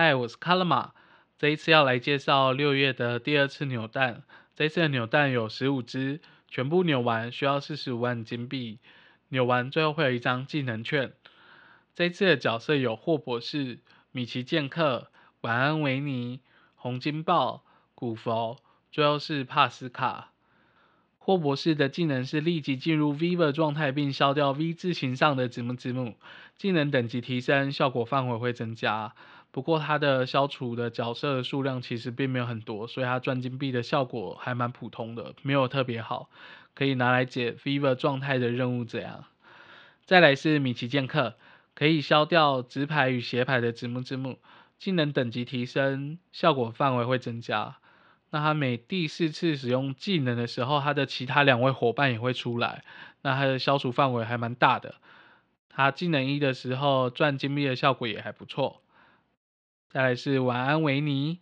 [0.00, 0.92] 嗨，我是卡拉玛。
[1.40, 4.22] 这一次要来介绍六月的第二次扭蛋。
[4.54, 8.78] 这次的扭蛋有十五只，全部扭完需要四十五万金币。
[9.30, 11.14] 扭完最后会有一张技能券。
[11.96, 13.80] 这次的角色有霍博士、
[14.12, 15.10] 米奇剑客、
[15.40, 16.42] 晚安维尼、
[16.76, 17.64] 红金豹、
[17.96, 18.58] 古佛，
[18.92, 20.30] 最后是帕斯卡。
[21.18, 26.14] 霍博士的技能是立即进入 Viva 状态，并消掉 V 字形上的字母字母。
[26.56, 29.14] 技能等级提升，效果范围会增加。
[29.50, 36.28] 不过它的消除的角色数量其实并没有很多，所以它赚金币的效果还蛮普通的，没有特别好，
[36.74, 39.24] 可以拿来解 fever 状态的任务这样。
[40.04, 41.34] 再来是米奇剑客，
[41.74, 44.38] 可以消掉直牌与斜牌的字母字母。
[44.78, 47.78] 技能等级提升，效果范围会增加。
[48.30, 52.84] 那他每第四次使用技能的时候，他的其他两位伙伴也会出来，
[53.22, 54.94] 那他的消除范围还蛮大的。
[55.68, 58.80] 他技能一的时候赚金币的效果也还不错。
[59.90, 61.38] 再来是晚安维尼，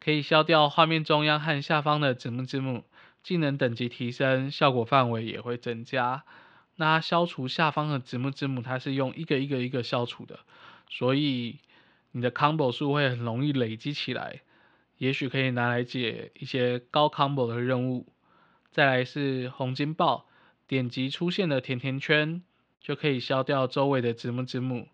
[0.00, 2.84] 可以消掉画面中央和下方的字幕字幕，
[3.22, 6.24] 技能等级提升，效果范围也会增加。
[6.74, 10.40] 那消除下方的字幕字幕，它是用一个一个一个消除的，
[10.90, 11.60] 所以
[12.10, 14.40] 你的 combo 数会很容易累积起来。
[14.98, 18.08] 也许可以拿来解一些高 combo 的任务。
[18.72, 20.26] 再来是红金豹，
[20.66, 22.42] 点击出现的甜甜圈
[22.80, 24.88] 就可以消掉周围的字幕字幕。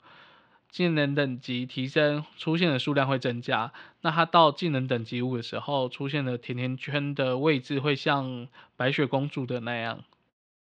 [0.71, 3.73] 技能等级提升，出现的数量会增加。
[4.03, 10.05] 那它到技能等级五的时候，出现的甜甜圈的位置会像白雪公主的那样。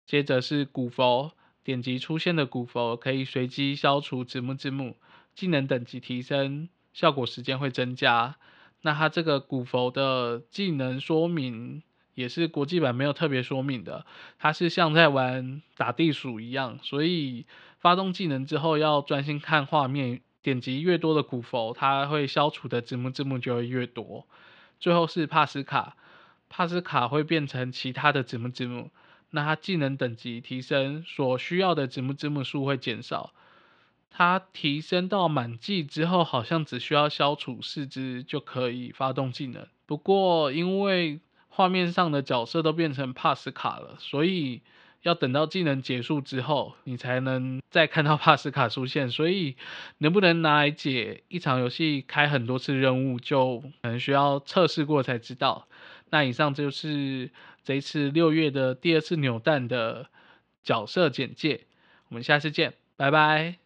[0.05, 1.31] 接着是古佛，
[1.63, 4.97] 点击出现的古佛可以随机消除子目字幕。
[5.35, 8.35] 技能等级提升，效果时间会增加。
[8.81, 11.81] 那它这个古佛的技能说明
[12.15, 14.05] 也是国际版没有特别说明的，
[14.39, 17.45] 它是像在玩打地鼠一样，所以
[17.79, 24.27] 发动技能之后要专心看画面，点击越多的古佛，它会消除的字幕字幕就会越多。
[24.79, 25.95] 最后是帕斯卡，
[26.49, 28.91] 帕斯卡会变成其他的字幕字幕，
[29.31, 33.33] 那它技能等级提升，所需要的字幕字幕数会减少。
[34.11, 39.65] 它提升到满技之后，好像只需要消除四只就可以发动技能。
[39.87, 41.19] 不过因为
[41.55, 44.63] 画面上的角色都变成帕斯卡了，所以
[45.03, 49.11] 要等到技能结束之后，你才能再看到帕斯卡出现。
[49.11, 49.55] 所以
[49.99, 55.67] 能不能拿来解一场游戏开很多次任务，就可能需要测试过才知道。
[56.09, 57.29] 那以上就是
[57.63, 60.07] 这一次六月的第二次扭蛋的
[60.63, 61.65] 角色简介，
[62.09, 63.62] 我们下次见，拜拜。